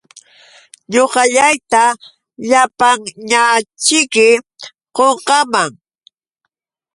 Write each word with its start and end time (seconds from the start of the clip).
Ñuqallayta 0.93 1.83
llapanñaćhiki 2.49 4.27
qunqaaman. 4.95 5.71